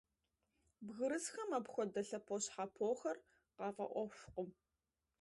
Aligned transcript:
Бгырысхэм 0.85 1.51
апхуэдэ 1.57 2.01
лъэпощхьэпохэр 2.07 3.17
къафӀэӀуэхукъым. 3.55 4.49